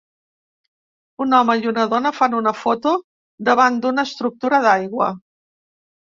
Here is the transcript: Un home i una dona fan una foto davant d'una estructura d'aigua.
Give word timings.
Un 1.25 1.35
home 1.39 1.55
i 1.65 1.67
una 1.71 1.83
dona 1.91 2.11
fan 2.19 2.35
una 2.37 2.53
foto 2.61 2.93
davant 3.49 3.77
d'una 3.83 4.05
estructura 4.09 4.63
d'aigua. 4.65 5.11